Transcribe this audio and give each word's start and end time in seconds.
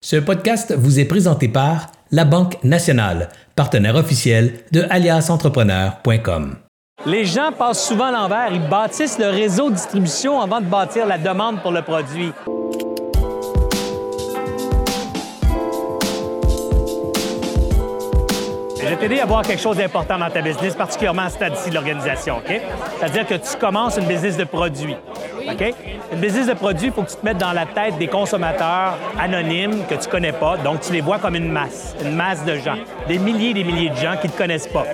Ce 0.00 0.14
podcast 0.14 0.72
vous 0.76 1.00
est 1.00 1.06
présenté 1.06 1.48
par 1.48 1.88
La 2.12 2.24
Banque 2.24 2.62
Nationale, 2.62 3.30
partenaire 3.56 3.96
officiel 3.96 4.60
de 4.70 4.84
aliasentrepreneur.com. 4.90 6.56
Les 7.04 7.24
gens 7.24 7.50
passent 7.50 7.84
souvent 7.88 8.12
l'envers. 8.12 8.52
Ils 8.52 8.68
bâtissent 8.68 9.18
le 9.18 9.30
réseau 9.30 9.70
de 9.70 9.74
distribution 9.74 10.40
avant 10.40 10.60
de 10.60 10.66
bâtir 10.66 11.04
la 11.04 11.18
demande 11.18 11.60
pour 11.62 11.72
le 11.72 11.82
produit. 11.82 12.32
T'aider 18.98 19.20
à 19.20 19.26
voir 19.26 19.42
quelque 19.42 19.60
chose 19.62 19.76
d'important 19.76 20.18
dans 20.18 20.30
ta 20.30 20.40
business, 20.40 20.74
particulièrement 20.74 21.22
à 21.22 21.28
ce 21.28 21.36
stade-ci 21.36 21.70
de 21.70 21.74
l'organisation, 21.74 22.38
OK? 22.38 22.60
C'est-à-dire 22.98 23.26
que 23.26 23.34
tu 23.34 23.56
commences 23.58 23.96
une 23.96 24.06
business 24.06 24.36
de 24.36 24.44
produits. 24.44 24.96
OK? 25.50 25.74
Une 26.12 26.18
business 26.18 26.46
de 26.46 26.54
produits, 26.54 26.88
il 26.88 26.92
faut 26.92 27.02
que 27.02 27.10
tu 27.10 27.16
te 27.16 27.24
mettes 27.24 27.38
dans 27.38 27.52
la 27.52 27.66
tête 27.66 27.96
des 27.98 28.08
consommateurs 28.08 28.96
anonymes 29.18 29.84
que 29.88 29.94
tu 29.94 30.08
connais 30.08 30.32
pas. 30.32 30.56
Donc, 30.56 30.80
tu 30.80 30.92
les 30.92 31.00
vois 31.00 31.18
comme 31.18 31.36
une 31.36 31.50
masse, 31.50 31.94
une 32.02 32.14
masse 32.14 32.44
de 32.44 32.56
gens, 32.56 32.76
des 33.06 33.18
milliers 33.18 33.50
et 33.50 33.54
des 33.54 33.64
milliers 33.64 33.90
de 33.90 33.96
gens 33.96 34.16
qui 34.20 34.26
ne 34.26 34.32
te 34.32 34.38
connaissent 34.38 34.68
pas. 34.68 34.84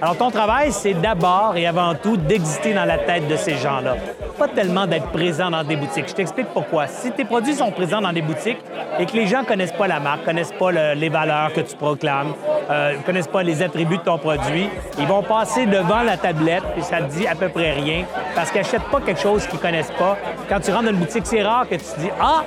Alors, 0.00 0.16
ton 0.16 0.30
travail, 0.30 0.72
c'est 0.72 0.94
d'abord 0.94 1.56
et 1.56 1.66
avant 1.66 1.94
tout 1.94 2.16
d'exister 2.16 2.74
dans 2.74 2.84
la 2.84 2.98
tête 2.98 3.28
de 3.28 3.36
ces 3.36 3.56
gens-là. 3.56 3.96
Pas 4.38 4.48
tellement 4.48 4.86
d'être 4.86 5.10
présent 5.10 5.50
dans 5.50 5.62
des 5.62 5.76
boutiques. 5.76 6.08
Je 6.08 6.14
t'explique 6.14 6.48
pourquoi. 6.48 6.86
Si 6.86 7.12
tes 7.12 7.24
produits 7.24 7.54
sont 7.54 7.70
présents 7.70 8.00
dans 8.00 8.12
des 8.12 8.22
boutiques 8.22 8.58
et 8.98 9.06
que 9.06 9.12
les 9.12 9.26
gens 9.26 9.44
connaissent 9.44 9.72
pas 9.72 9.86
la 9.86 10.00
marque, 10.00 10.24
connaissent 10.24 10.52
pas 10.58 10.72
les 10.94 11.08
valeurs 11.08 11.52
que 11.52 11.60
tu 11.60 11.76
proclames, 11.76 12.34
euh, 12.70 12.94
connaissent 13.04 13.28
pas 13.28 13.42
les 13.42 13.62
attributs 13.62 13.98
de 13.98 14.02
ton 14.02 14.18
produit, 14.18 14.68
ils 14.98 15.06
vont 15.06 15.22
passer 15.22 15.66
devant 15.66 16.02
la 16.02 16.16
tablette 16.16 16.64
et 16.76 16.82
ça 16.82 17.02
te 17.02 17.12
dit 17.12 17.26
à 17.26 17.34
peu 17.34 17.48
près 17.48 17.72
rien 17.72 18.04
parce 18.34 18.50
qu'ils 18.50 18.62
n'achètent 18.62 18.90
pas 18.90 19.00
quelque 19.00 19.20
chose 19.20 19.46
qu'ils 19.46 19.60
connaissent 19.60 19.92
pas. 19.98 20.16
Quand 20.48 20.60
tu 20.60 20.70
rentres 20.70 20.84
dans 20.84 20.90
une 20.90 20.96
boutique, 20.96 21.26
c'est 21.26 21.42
rare 21.42 21.68
que 21.68 21.74
tu 21.74 21.84
te 21.84 22.00
dis 22.00 22.10
Ah, 22.20 22.44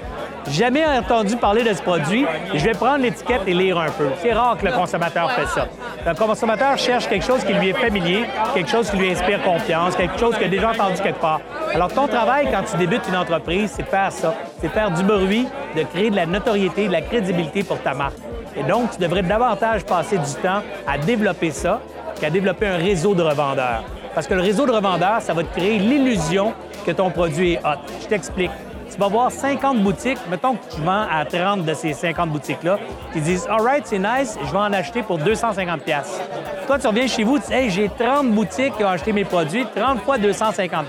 jamais 0.52 0.86
entendu 0.86 1.36
parler 1.38 1.64
de 1.64 1.74
ce 1.74 1.82
produit, 1.82 2.26
je 2.54 2.64
vais 2.64 2.74
prendre 2.74 3.00
l'étiquette 3.04 3.42
et 3.48 3.54
lire 3.54 3.78
un 3.80 3.92
peu. 3.92 4.08
C'est 4.22 4.34
rare 4.34 4.58
que 4.58 4.66
le 4.66 4.72
consommateur 4.72 5.32
fait 5.32 5.48
ça. 5.48 5.68
Le 6.06 6.14
consommateur 6.14 6.78
cherche 6.78 7.08
quelque 7.08 7.26
chose 7.26 7.44
qui 7.44 7.54
lui 7.54 7.70
est 7.70 7.74
familier, 7.74 8.26
quelque 8.54 8.70
chose 8.70 8.90
qui 8.90 8.98
lui 8.98 9.12
inspire 9.12 9.42
confiance, 9.44 9.96
quelque 9.96 10.20
chose 10.20 10.36
qu'il 10.36 10.46
a 10.46 10.50
déjà 10.50 10.72
entendu 10.72 11.02
quelque 11.02 11.20
part. 11.22 11.42
Alors, 11.76 11.92
ton 11.92 12.08
travail 12.08 12.48
quand 12.50 12.64
tu 12.64 12.78
débutes 12.78 13.06
une 13.10 13.18
entreprise, 13.18 13.74
c'est 13.76 13.84
de 13.84 13.90
faire 13.90 14.10
ça. 14.10 14.34
C'est 14.62 14.70
faire 14.70 14.92
du 14.92 15.04
bruit, 15.04 15.46
de 15.76 15.84
créer 15.84 16.10
de 16.10 16.16
la 16.16 16.26
notoriété, 16.26 16.88
de 16.88 16.94
la 16.94 17.02
crédibilité 17.02 17.64
pour 17.64 17.82
ta 17.82 17.94
marque. 17.94 18.16
Et 18.56 18.64
donc, 18.64 18.92
tu 18.92 18.98
devrais 18.98 19.24
davantage 19.24 19.84
passer 19.84 20.18
du 20.18 20.34
temps 20.42 20.62
à 20.88 20.98
développer 20.98 21.52
ça 21.52 21.82
qu'à 22.18 22.30
développer 22.30 22.68
un 22.68 22.78
réseau 22.78 23.14
de 23.14 23.22
revendeurs. 23.22 23.84
Parce 24.14 24.26
que 24.26 24.36
le 24.36 24.42
réseau 24.42 24.66
de 24.66 24.72
revendeurs, 24.72 25.20
ça 25.20 25.34
va 25.34 25.44
te 25.44 25.54
créer 25.54 25.78
l'illusion 25.78 26.54
que 26.86 26.92
ton 26.92 27.10
produit 27.10 27.56
est 27.56 27.60
hot. 27.66 27.82
Je 28.02 28.08
t'explique. 28.08 28.52
Tu 28.96 29.02
vas 29.02 29.10
voir 29.10 29.30
50 29.30 29.84
boutiques, 29.84 30.20
mettons 30.30 30.56
que 30.56 30.74
tu 30.74 30.80
vends 30.80 31.06
à 31.12 31.26
30 31.26 31.66
de 31.66 31.74
ces 31.74 31.92
50 31.92 32.30
boutiques-là, 32.30 32.80
qui 33.12 33.20
disent 33.20 33.46
All 33.50 33.60
right, 33.60 33.86
c'est 33.86 34.00
nice, 34.00 34.38
je 34.42 34.50
vais 34.50 34.58
en 34.58 34.72
acheter 34.72 35.04
pour 35.04 35.18
250 35.18 35.82
Toi, 36.66 36.80
tu 36.80 36.88
reviens 36.88 37.06
chez 37.06 37.26
vous, 37.26 37.38
tu 37.38 37.48
dis 37.48 37.54
Hey, 37.54 37.70
j'ai 37.70 37.90
30 37.90 38.32
boutiques 38.32 38.78
qui 38.78 38.86
ont 38.86 38.88
acheté 38.88 39.12
mes 39.12 39.26
produits, 39.26 39.66
30 39.76 40.00
fois 40.00 40.18
250 40.18 40.86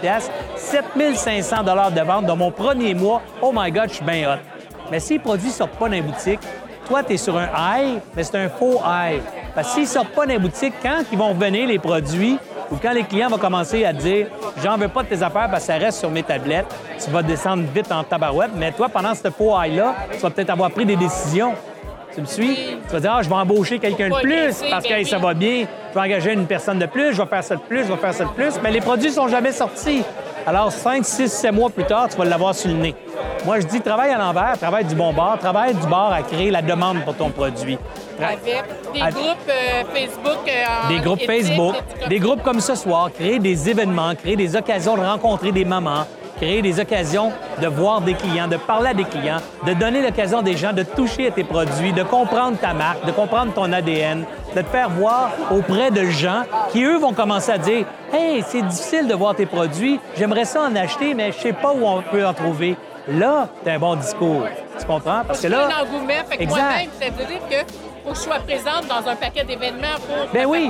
7500 0.54 1.64
de 1.64 2.00
vente 2.02 2.26
dans 2.26 2.36
mon 2.36 2.52
premier 2.52 2.94
mois. 2.94 3.22
Oh 3.42 3.50
my 3.52 3.72
God, 3.72 3.88
je 3.88 3.94
suis 3.94 4.04
bien 4.04 4.34
hot. 4.34 4.38
Mais 4.88 5.00
si 5.00 5.14
les 5.14 5.18
produits 5.18 5.48
ne 5.48 5.52
sortent 5.52 5.72
pas 5.72 5.86
dans 5.86 5.94
les 5.94 6.02
boutiques, 6.02 6.38
toi, 6.86 7.02
tu 7.02 7.14
es 7.14 7.16
sur 7.16 7.36
un 7.36 7.48
high, 7.58 8.00
mais 8.14 8.22
c'est 8.22 8.38
un 8.38 8.48
faux 8.48 8.80
high. 8.86 9.20
Parce 9.52 9.66
que 9.66 9.74
s'ils 9.74 9.82
ne 9.82 9.88
sortent 9.88 10.14
pas 10.14 10.26
dans 10.26 10.32
les 10.32 10.38
boutiques, 10.38 10.74
quand 10.80 11.02
ils 11.10 11.18
vont 11.18 11.30
revenir 11.30 11.66
les 11.66 11.80
produits, 11.80 12.38
ou 12.70 12.76
quand 12.76 12.92
les 12.92 13.04
clients 13.04 13.28
vont 13.28 13.38
commencer 13.38 13.84
à 13.84 13.92
dire 13.92 14.26
J'en 14.62 14.76
veux 14.76 14.88
pas 14.88 15.02
de 15.02 15.08
tes 15.08 15.22
affaires 15.22 15.48
parce 15.50 15.66
que 15.66 15.72
ça 15.72 15.78
reste 15.78 15.98
sur 15.98 16.10
mes 16.10 16.22
tablettes, 16.22 16.66
tu 17.02 17.10
vas 17.10 17.22
descendre 17.22 17.64
vite 17.74 17.92
en 17.92 18.02
tabarouette. 18.02 18.52
Mais 18.56 18.72
toi, 18.72 18.88
pendant 18.88 19.14
ce 19.14 19.28
high-là, 19.28 19.94
tu 20.12 20.18
vas 20.18 20.30
peut-être 20.30 20.50
avoir 20.50 20.70
pris 20.70 20.86
des 20.86 20.96
décisions. 20.96 21.52
Tu 22.14 22.22
me 22.22 22.26
suis? 22.26 22.56
Tu 22.86 22.92
vas 22.92 23.00
dire, 23.00 23.12
ah, 23.14 23.22
je 23.22 23.28
vais 23.28 23.34
embaucher 23.34 23.78
quelqu'un 23.78 24.08
de 24.08 24.20
plus 24.22 24.62
parce 24.70 24.86
que 24.86 25.04
ça 25.04 25.18
va 25.18 25.34
bien. 25.34 25.66
Je 25.90 25.94
vais 25.94 26.06
engager 26.06 26.32
une 26.32 26.46
personne 26.46 26.78
de 26.78 26.86
plus, 26.86 27.12
je 27.12 27.20
vais 27.20 27.28
faire 27.28 27.44
ça 27.44 27.56
de 27.56 27.60
plus, 27.60 27.84
je 27.84 27.92
vais 27.92 27.96
faire 27.96 28.14
ça 28.14 28.24
de 28.24 28.30
plus. 28.30 28.54
Mais 28.62 28.70
les 28.70 28.80
produits 28.80 29.10
sont 29.10 29.28
jamais 29.28 29.52
sortis. 29.52 30.02
Alors, 30.46 30.72
5, 30.72 31.04
6, 31.04 31.28
7 31.28 31.52
mois 31.52 31.68
plus 31.68 31.84
tard, 31.84 32.08
tu 32.08 32.16
vas 32.16 32.24
l'avoir 32.24 32.54
sur 32.54 32.70
le 32.70 32.76
nez. 32.76 32.94
Moi, 33.44 33.60
je 33.60 33.66
dis 33.66 33.80
travaille 33.80 34.10
à 34.10 34.18
l'envers, 34.18 34.56
travaille 34.58 34.84
du 34.84 34.94
bon 34.94 35.12
bord, 35.12 35.36
travaille 35.38 35.74
du 35.74 35.86
bord 35.86 36.12
à 36.12 36.22
créer 36.22 36.50
la 36.50 36.62
demande 36.62 37.04
pour 37.04 37.14
ton 37.16 37.30
produit. 37.30 37.78
Avec 38.20 38.64
des 38.92 39.00
groupes 39.00 39.48
euh, 39.48 39.82
Facebook. 39.94 40.38
Euh, 40.48 40.88
des 40.88 41.00
groupes 41.00 41.22
Facebook, 41.22 41.74
des 42.08 42.18
groupes 42.18 42.42
comme 42.42 42.60
ce 42.60 42.74
soir, 42.74 43.10
créer 43.12 43.38
des 43.38 43.68
événements, 43.68 44.14
créer 44.14 44.36
des 44.36 44.56
occasions 44.56 44.96
de 44.96 45.02
rencontrer 45.02 45.52
des 45.52 45.64
mamans, 45.64 46.06
créer 46.36 46.62
des 46.62 46.80
occasions 46.80 47.32
de 47.60 47.66
voir 47.66 48.00
des 48.00 48.14
clients, 48.14 48.48
de 48.48 48.56
parler 48.56 48.90
à 48.90 48.94
des 48.94 49.04
clients, 49.04 49.38
de 49.66 49.72
donner 49.72 50.02
l'occasion 50.02 50.42
des 50.42 50.56
gens 50.56 50.72
de 50.72 50.82
toucher 50.82 51.28
à 51.28 51.30
tes 51.30 51.44
produits, 51.44 51.92
de 51.92 52.02
comprendre 52.02 52.58
ta 52.58 52.74
marque, 52.74 53.04
de 53.04 53.12
comprendre 53.12 53.52
ton 53.52 53.72
ADN, 53.72 54.24
de 54.54 54.60
te 54.60 54.66
faire 54.66 54.90
voir 54.90 55.30
auprès 55.50 55.90
de 55.90 56.04
gens 56.06 56.42
qui, 56.70 56.84
eux, 56.84 56.98
vont 56.98 57.12
commencer 57.12 57.52
à 57.52 57.58
dire 57.58 57.86
Hey, 58.12 58.44
c'est 58.46 58.62
difficile 58.62 59.08
de 59.08 59.14
voir 59.14 59.34
tes 59.34 59.46
produits, 59.46 59.98
j'aimerais 60.16 60.44
ça 60.44 60.62
en 60.62 60.76
acheter, 60.76 61.14
mais 61.14 61.32
je 61.32 61.38
sais 61.38 61.52
pas 61.52 61.72
où 61.72 61.86
on 61.86 62.02
peut 62.02 62.26
en 62.26 62.34
trouver. 62.34 62.76
Là, 63.08 63.48
tu 63.62 63.70
un 63.70 63.78
bon 63.78 63.94
discours. 63.96 64.42
Tu 64.78 64.84
comprends? 64.84 65.22
Parce 65.26 65.40
que 65.40 65.46
là. 65.46 65.68
un 65.68 65.84
engouement. 65.84 66.24
Fait 66.28 66.38
que 66.38 66.48
moi-même, 66.48 66.90
ça 67.00 67.06
veut 67.06 67.24
dire 67.24 67.40
que 67.48 67.72
faut 68.06 68.12
que 68.12 68.18
je 68.18 68.22
sois 68.22 68.38
présente 68.38 68.86
dans 68.88 69.08
un 69.08 69.16
paquet 69.16 69.44
d'événements 69.44 69.96
pour 70.06 70.32
ben 70.32 70.46
oui. 70.46 70.68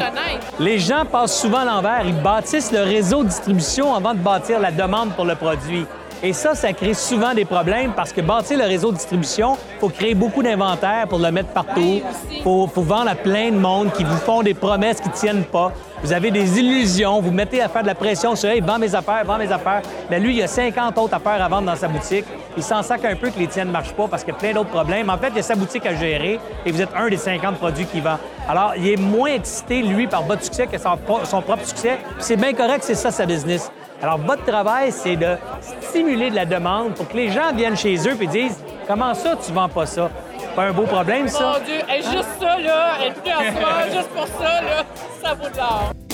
Les 0.59 0.79
gens 0.79 1.05
passent 1.05 1.39
souvent 1.39 1.59
à 1.59 1.65
l'envers. 1.65 2.03
Ils 2.05 2.15
bâtissent 2.15 2.73
le 2.73 2.83
réseau 2.83 3.23
de 3.23 3.29
distribution 3.29 3.95
avant 3.95 4.15
de 4.15 4.19
bâtir 4.19 4.59
la 4.59 4.71
demande 4.71 5.13
pour 5.15 5.27
le 5.27 5.35
produit. 5.35 5.87
Et 6.23 6.33
ça, 6.33 6.55
ça 6.55 6.73
crée 6.73 6.95
souvent 6.95 7.35
des 7.35 7.45
problèmes 7.45 7.93
parce 7.95 8.11
que 8.11 8.23
bâtir 8.23 8.57
le 8.57 8.65
réseau 8.65 8.91
de 8.91 8.97
distribution, 8.97 9.59
il 9.77 9.81
faut 9.81 9.91
créer 9.91 10.15
beaucoup 10.15 10.43
d'inventaire 10.43 11.07
pour 11.09 11.19
le 11.19 11.31
mettre 11.31 11.51
partout. 11.51 12.01
Il 12.31 12.43
faut, 12.43 12.67
vendre 12.77 13.11
à 13.11 13.15
plein 13.15 13.51
de 13.51 13.57
monde 13.57 13.93
qui 13.93 14.03
vous 14.03 14.17
font 14.17 14.43
des 14.43 14.55
promesses 14.55 15.01
qui 15.01 15.11
ne 15.11 15.15
tiennent 15.15 15.45
pas. 15.45 15.73
Vous 16.03 16.15
avez 16.15 16.31
des 16.31 16.59
illusions, 16.59 17.21
vous 17.21 17.33
mettez 17.33 17.61
à 17.61 17.69
faire 17.69 17.83
de 17.83 17.89
la 17.89 17.95
pression 17.95 18.35
sur 18.35 18.49
Hey, 18.49 18.63
vends 18.63 18.79
mes 18.79 18.95
affaires, 18.95 19.25
vends 19.27 19.37
mes 19.37 19.53
affaires. 19.53 19.83
Mais 20.11 20.19
lui, 20.19 20.33
il 20.33 20.39
y 20.39 20.43
a 20.43 20.49
50 20.49 20.97
autres 20.97 21.15
affaires 21.15 21.43
à 21.43 21.49
vendre 21.49 21.67
dans 21.67 21.77
sa 21.77 21.89
boutique. 21.89 22.25
Il 22.56 22.62
s'en 22.62 22.83
sac 22.83 23.05
un 23.05 23.17
peu 23.17 23.31
que 23.31 23.39
les 23.39 23.49
tiennes 23.49 23.69
ne 23.69 23.72
marchent 23.72 23.93
pas 23.93 24.09
parce 24.09 24.25
qu'il 24.25 24.33
y 24.33 24.37
a 24.37 24.39
plein 24.39 24.53
d'autres 24.53 24.71
problèmes. 24.71 25.11
En 25.11 25.19
fait, 25.19 25.28
il 25.28 25.37
y 25.37 25.41
a 25.41 25.43
sa 25.43 25.55
boutique 25.55 25.84
à 25.84 25.94
gérer 25.94 26.41
et 26.65 26.72
vous 26.72 26.81
êtes 26.81 26.94
un 26.97 27.09
des 27.09 27.17
50 27.17 27.56
produits 27.56 27.84
qu'il 27.84 28.03
vend. 28.03 28.19
Alors, 28.49 28.72
il 28.77 28.89
est 28.89 28.97
moins 28.97 29.34
excité, 29.34 29.83
lui, 29.83 30.06
par 30.06 30.22
votre 30.22 30.43
succès 30.43 30.67
que 30.67 30.78
son, 30.78 30.97
propre 30.97 31.67
succès. 31.67 31.99
C'est 32.19 32.37
bien 32.37 32.55
correct, 32.55 32.83
c'est 32.83 32.94
ça 32.94 33.11
sa 33.11 33.27
business. 33.27 33.71
Alors, 34.03 34.19
votre 34.19 34.44
travail, 34.44 34.91
c'est 34.91 35.17
de 35.17 35.37
stimuler 35.81 36.31
de 36.31 36.37
la 36.37 36.47
demande 36.47 36.94
pour 36.94 37.09
que 37.09 37.17
les 37.17 37.31
gens 37.31 37.53
viennent 37.55 37.77
chez 37.77 37.97
eux 38.09 38.17
et 38.21 38.27
disent 38.27 38.59
Comment 38.87 39.15
ça, 39.15 39.34
tu 39.44 39.53
vends 39.53 39.69
pas 39.69 39.84
ça? 39.84 40.11
Pas 40.55 40.67
un 40.67 40.73
beau 40.73 40.84
problème, 40.84 41.28
ça? 41.28 41.59
Mon 41.59 41.65
Dieu, 41.65 41.81
juste 41.88 42.28
ça, 42.41 42.59
là, 42.59 43.05
être 43.05 43.21
plus 43.21 43.33
en 43.33 43.93
juste 43.93 44.09
pour 44.11 44.27
ça, 44.27 44.62
là, 44.62 44.84
ça 45.23 45.34
vaut 45.34 45.50
de 45.50 45.56
l'or. 45.56 46.06